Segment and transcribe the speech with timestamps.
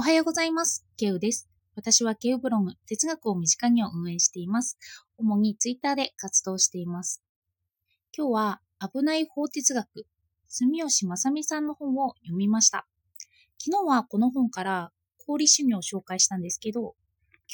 [0.00, 0.86] おはようございます。
[0.96, 1.46] ケウです。
[1.76, 4.78] 私はケウブログ、哲学を身近に運営しています。
[5.18, 7.22] 主にツイッターで活動しています。
[8.16, 10.06] 今日は危ない法哲学、
[10.48, 12.86] 住吉正美さんの本を読みました。
[13.58, 14.90] 昨日はこの本から
[15.22, 16.94] 功利主義を紹介したんですけど、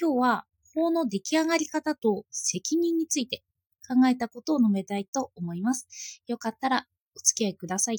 [0.00, 3.42] 今日は法の出来上がり方と責任について
[3.88, 6.22] 考えたことを述べたいと思います。
[6.28, 6.86] よかったら
[7.16, 7.98] お付き合いください。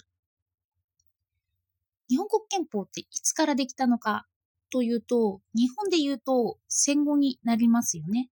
[2.07, 4.25] 日本国憲法っていつからできたのか
[4.69, 8.29] というと、日本で言うと戦後になりますよね。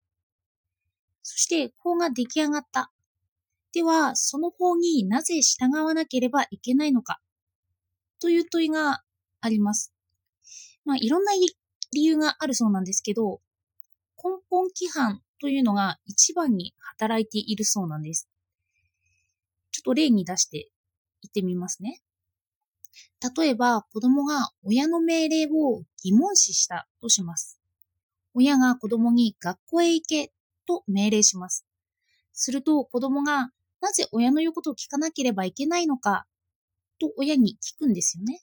[1.22, 2.92] そして法が出来上がった。
[3.74, 7.20] では、その法になぜ従わなければいけないのか
[8.20, 9.04] という問いが
[9.42, 9.94] あります。
[10.86, 11.32] まあ、いろんな
[11.92, 13.42] 理由があるそうなんですけど、
[14.24, 18.30] 根本規範というのが一番に働いているそうなんです。
[19.72, 20.70] ちょっと例に出して
[21.22, 22.02] 言ってみますね。
[23.38, 27.60] 例えば、子供が親の命令を疑問視したとします。
[28.34, 30.32] 親が子供に学校へ行け
[30.66, 31.66] と命令します。
[32.34, 36.26] すると子供がなぜ親の言うことを聞かなければいけないのか
[37.00, 38.42] と親に聞くんですよね。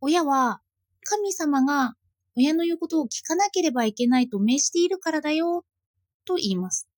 [0.00, 0.60] 親は
[1.02, 1.94] 神様が
[2.36, 5.64] 親の言うことを聞かなければいけないと命じているからだよ
[6.24, 6.88] と言います。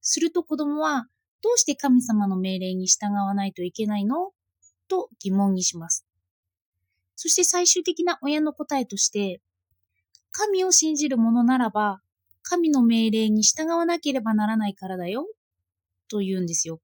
[0.00, 1.06] すると子供は
[1.42, 4.32] どうして神様の命令に従わないといけないの？
[4.88, 6.06] と疑問にします。
[7.16, 9.40] そして最終的な親の答えとして、
[10.30, 12.00] 神を信じる者ならば、
[12.42, 15.26] 神の命令に従わなければならないからだよ、
[16.08, 16.80] と言うんですよ。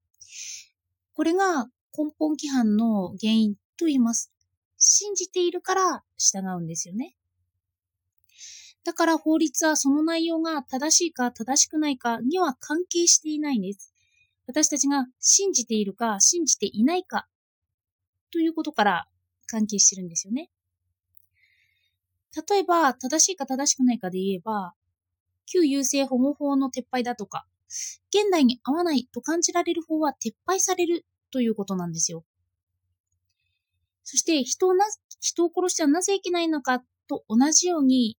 [1.15, 4.33] これが根本規範の原因と言います。
[4.79, 7.15] 信じているから従うんですよね。
[8.85, 13.93] だから法律はその内容が正しいか正しくないかには関係していないんです。
[14.47, 17.29] 私たちが信じているか信じていないか
[18.33, 19.07] ということから
[19.47, 20.51] 関係してるんですよね。
[22.49, 24.75] 例えば、正しいか正しくないかで言えば、
[25.47, 27.47] 旧優生保護法の撤廃だとか、
[28.11, 32.25] 現代に合わないと感じられる法は撤廃されるということなんですよ。
[34.05, 34.85] そして人をな、
[35.21, 38.17] 人を殺してはなぜいけないのかと同じように、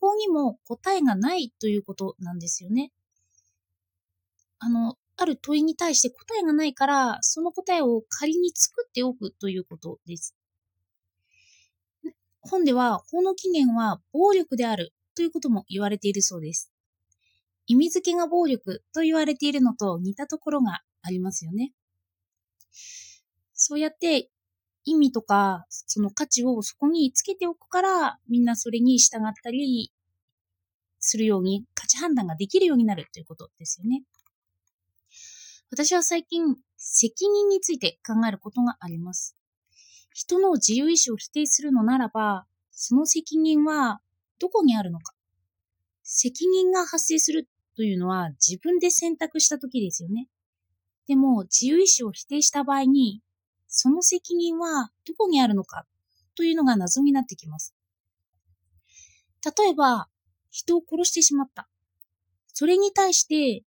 [0.00, 2.92] 法にも答えがないということなんですよね。
[4.58, 10.34] あの、ある問いに対して答えがないから、その答えを仮に作っておくということです。
[12.42, 16.70] 本では法の起源は暴力であるということも言われているそうです。
[17.66, 21.72] 意味付けが暴力と言われているのと似たところがありますよね。
[23.54, 24.30] そうやって
[24.84, 29.90] 意味とかその価値をそこにつけておくからみんなそれに従ったり
[31.00, 34.02] するように価値判断ができるようになるということですよね。
[35.70, 39.36] 私は最近、責任について考えることがあります。
[40.12, 44.00] 人の自由意志を否定するのならば、その責任は
[44.38, 45.12] どこにあるのか。
[46.02, 50.28] 責任が発生するというのは自分で選択した時ですよね。
[51.06, 53.20] でも、自由意志を否定した場合に、
[53.66, 55.84] その責任はどこにあるのか
[56.36, 57.74] というのが謎になってきます。
[59.44, 60.08] 例えば、
[60.50, 61.68] 人を殺してしまった。
[62.54, 63.64] それに対して、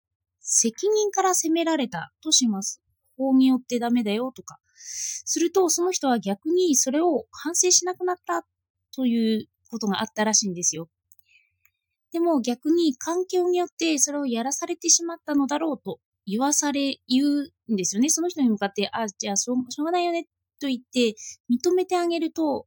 [0.48, 2.80] 責任から責められたとします。
[3.16, 4.58] 法によってダメだよとか。
[4.74, 8.46] すると、その人は逆にそれを反省しなくなった
[8.94, 10.88] ということがあったらしいんですよ。
[12.12, 18.08] でも逆に環境によってそれをやらされてしまったのだろうと言わされ、言うんですよね。
[18.08, 20.24] その人に向かって、あ、じゃあしょうしょうがないよね
[20.60, 21.14] と言って
[21.50, 22.66] 認めてあげると、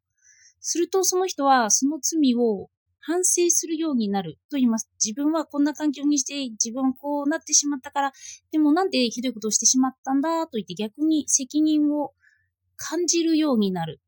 [0.60, 2.70] するとその人はその罪を
[3.02, 4.90] 反省するようになると言います。
[5.04, 8.14] 自分はこんな環境にして自分はこうなってしまったから、
[8.52, 12.14] でもなんでひどいことをしてしまったんだと言って逆に責任を
[12.78, 14.00] 感じるようになる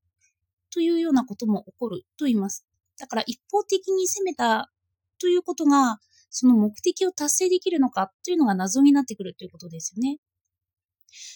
[0.72, 2.66] というようなことも起こると言います。
[3.00, 4.72] だから一方的に責めた
[5.20, 6.00] ということが、
[6.30, 10.20] その目的を達成できるのかというのが謎になってくるということですよね。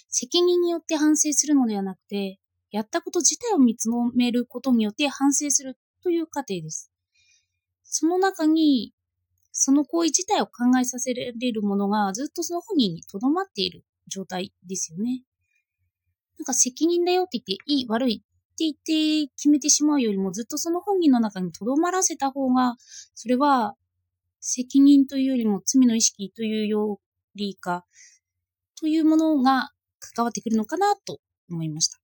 [0.10, 2.40] 責任によって反省するのではなくて、
[2.72, 6.92] やったこと自体を見つめることによって反省するという過程です。
[7.90, 8.94] その中に、
[9.52, 15.24] その行為自体を考えさせられるものがずっとその本人に留まっている状態ですよね。
[16.38, 18.74] なんか責任だよって言って、いい、悪いって言っ
[19.26, 22.76] て決めてしまうよりもずっとその本人の中に留まらせた方が、
[23.16, 23.76] それは
[24.40, 27.00] 責任というよりも罪の意識というよ
[27.36, 27.86] りか、
[28.80, 31.20] というものが関わってくるのかなと
[31.50, 32.00] 思いました。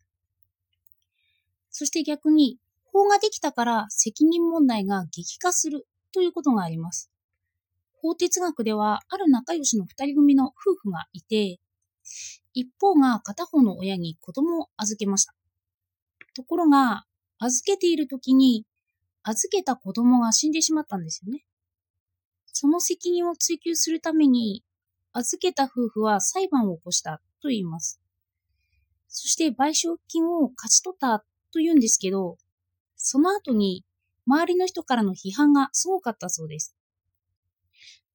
[1.70, 2.58] そして逆に、
[2.94, 7.10] 法ができたから責任問題が激化するということがあります。
[8.04, 11.60] 法哲学では、ある仲良しの二人組の夫婦がいて、
[12.54, 15.34] 一方が片方の親に子供を預けました。
[16.36, 17.06] ところが、
[17.40, 18.66] 預けている時に、
[19.24, 21.46] 預けた子供が死んでしまったんですよね。
[22.46, 24.63] その責任を追及するために、
[25.13, 28.00] 預けた夫婦は裁判を起こしたと言います。
[29.07, 31.19] そして賠償金を勝ち取った
[31.51, 32.38] と言うんですけど、
[33.06, 33.84] その後に
[34.26, 36.74] 周りの人からの批判がすごかったそうです。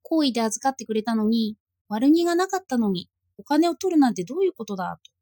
[0.01, 1.59] 好意で預かってくれたのに、
[1.89, 5.13] 悪気がなかったのに、お金を取るなんてどういうことだと。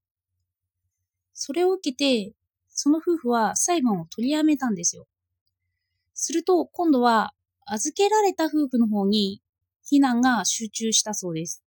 [1.35, 2.33] それを受けて、
[2.69, 5.09] その夫婦は裁判を取りやめたんですよ。
[6.15, 7.35] すると、今度は
[7.67, 9.43] 預けられた夫婦の方に
[9.85, 11.65] 非難が集中したそうです。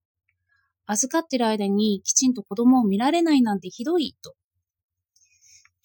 [0.86, 4.36] 預かってる間にきちんと子供を見られないなんてひどいと。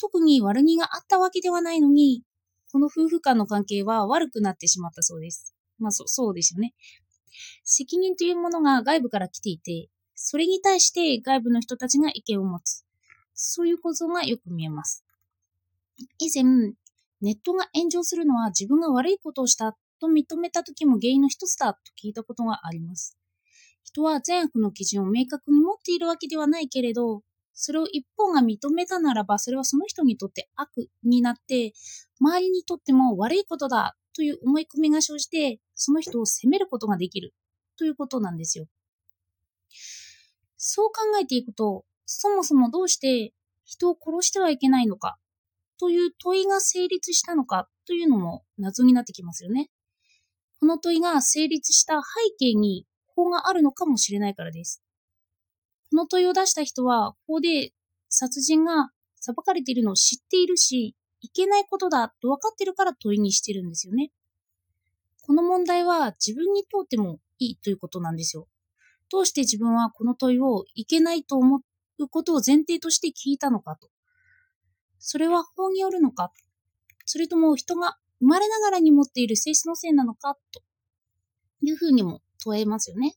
[0.04, 2.24] 特に悪気があったわけではないのに、
[2.74, 5.56] この夫婦間の関係は悪くなってしまったそうです。
[5.80, 6.74] まあそそうですよね。
[7.64, 12.84] 責任というものが外部から来ていて、それに対して外部の人たちが意見を持つ。
[13.34, 15.06] そういう構造がよく見えます。
[16.20, 16.74] 以前、
[17.22, 23.18] ネットが炎上するのは自分が悪いことをしたと認めた時も原因の一つだと聞いたことがあります。
[23.86, 27.22] 人は善悪の基準を明確に持っているわけではないけれど、
[27.54, 31.74] それを一方が認めたならば、それはその人にとって悪になって、
[32.20, 37.34] 周りにとっても悪いことだという思い込みが生じて、その人を責めることができる
[37.78, 38.66] ということなんですよ。
[40.58, 43.34] そう考えていくと、そもそもどうして
[43.66, 45.18] 人を殺してはいけないのか
[45.80, 49.70] という問いが成立したのかというのも謎になってきますよね。
[50.60, 54.82] この問いが成立した背景に法があるのかもしれないからです。
[55.94, 57.72] この問いを出した人は法で
[58.10, 64.10] 殺人が裁かれているのを知っているし、いけないことだと分かってるから問いにしてるんですよね。
[65.22, 68.48] この問題は自分にとってもいいということなんですよ。
[69.12, 71.62] どうして自分はこの問いをいけないと思
[72.00, 73.88] うことを前提として聞いたのかと。
[74.98, 76.32] それは法によるのか
[77.06, 80.64] それとも人が生まれながらに持っている性質のせいなのかと
[81.62, 83.16] いうふうにも問えますよね。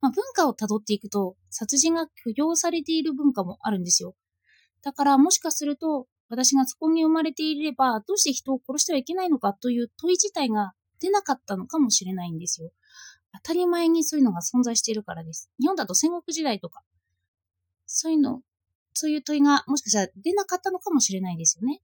[0.00, 4.14] まあ、文化をたどっていくと、殺人が許容されている文化もあるんですよ。
[4.82, 12.70] だからもしかすると、私がそこに生まれていれば、どうして人を殺してはいけないのかという問い自体が出なかったのかもしれないんですよ。
[13.32, 15.50] 当たり前にそういうのが存在しているからです。
[15.60, 16.82] 日本だと戦国時代とか、
[17.86, 18.42] そういうの、
[18.94, 21.82] そういう問いがもしかしたら出なかったのかもしれないですよね。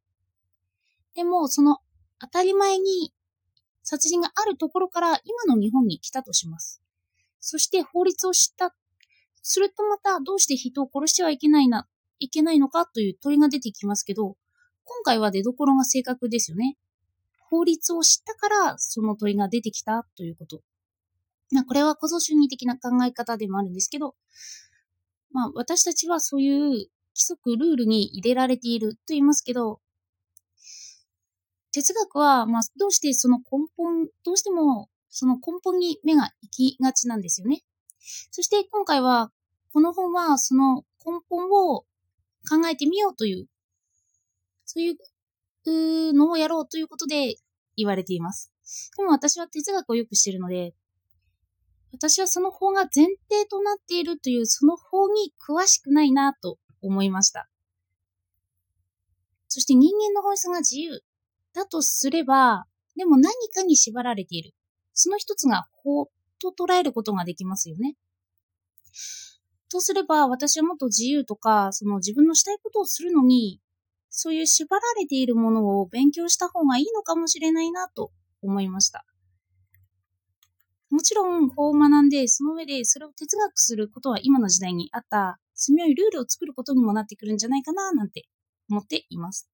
[1.15, 1.79] でも、その
[2.21, 3.13] 当たり前に
[3.83, 6.83] 殺人があるところから今の日本に来たとします。
[7.41, 8.75] そして法律を知った。
[9.43, 11.87] するとまたどうして人を殺してはいけないな、
[12.19, 14.37] いけないのかという問いが出てきますけど、
[14.85, 16.77] 今回は出どころが正確ですよね。
[17.49, 20.63] 法律を知ったからその問いが出てきたということ。
[21.53, 24.17] まあ、これは小僧主義的な考え方でもあるんですけど、
[25.31, 29.81] まあ、私たちはそういう規則、ルールに入れられていると言いますけど、
[31.73, 37.63] 哲学は、まあ、どうしてその根本、どうしてもその根本に目が行きがちなんですよね。
[38.31, 39.33] そして今回は、
[39.73, 41.87] この本はその根本を
[42.47, 43.47] 考えてみようという、
[44.67, 47.37] そういうのをやろうということで
[47.79, 48.53] 言われています。
[48.99, 50.75] でも私は哲学をよくしているので、
[51.93, 57.49] 私はその法が前提となっているというその法に詳しくないなと思いました。
[59.49, 61.03] そして人間の本質が自由
[61.55, 62.67] だとすれば、
[62.97, 64.53] でも何かに縛られている。
[64.97, 66.11] その一つが法
[66.41, 67.95] と捉えることができますよね。
[69.71, 73.61] とすれば、私はもっと自由とか、その自分のしたいことをするのに、
[74.09, 78.11] そういう縛られているものを勉強した方がいいのかもしれないなと
[78.41, 79.05] 思いました。
[80.89, 88.25] もちろん法を学んで、その上でそれを哲学することは今の時代にあった住みよいルールを作ることにもなってくるんじゃないかななんて
[88.71, 89.51] 思っています。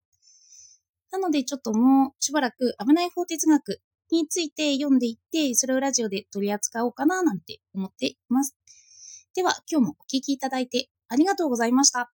[1.10, 3.80] なので、ちょっともうしばらく危ない法哲学
[4.12, 8.56] について読んでいって、それをラジオで取り扱おうかななんて思っています。
[9.34, 12.12] では、今日もお聴きいただいてありがとうございました。